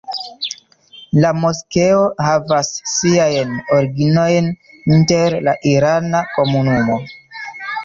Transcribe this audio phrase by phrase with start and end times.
[1.23, 1.99] La moskeo
[2.29, 4.49] havas siajn originojn
[4.97, 7.01] inter la irana komunumo.